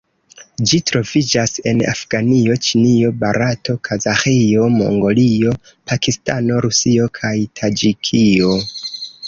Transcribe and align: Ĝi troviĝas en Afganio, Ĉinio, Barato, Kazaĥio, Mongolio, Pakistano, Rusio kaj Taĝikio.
Ĝi 0.69 0.77
troviĝas 0.91 1.51
en 1.71 1.83
Afganio, 1.91 2.55
Ĉinio, 2.69 3.11
Barato, 3.25 3.77
Kazaĥio, 3.89 4.65
Mongolio, 4.79 5.55
Pakistano, 5.93 6.61
Rusio 6.67 7.09
kaj 7.23 7.35
Taĝikio. 7.61 8.53